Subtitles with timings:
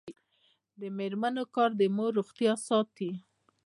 [0.79, 3.11] د میرمنو کار د مور روغتیا ساتي.